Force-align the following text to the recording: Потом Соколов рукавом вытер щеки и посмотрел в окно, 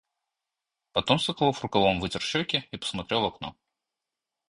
Потом 0.93 1.19
Соколов 1.19 1.61
рукавом 1.61 1.99
вытер 1.99 2.21
щеки 2.23 2.67
и 2.71 2.77
посмотрел 2.77 3.21
в 3.21 3.25
окно, 3.25 3.55